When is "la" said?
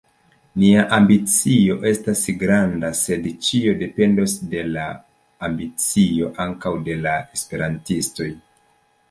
4.71-4.87, 7.05-7.15